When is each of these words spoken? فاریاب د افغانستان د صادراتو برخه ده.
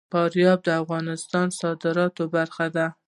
فاریاب 0.11 0.59
د 0.67 0.69
افغانستان 0.81 1.47
د 1.51 1.55
صادراتو 1.61 2.23
برخه 2.35 2.65
ده. 2.75 2.87